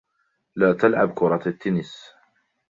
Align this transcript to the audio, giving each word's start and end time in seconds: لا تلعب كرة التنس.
لا 0.55 0.73
تلعب 0.73 1.13
كرة 1.13 1.47
التنس. 1.49 2.05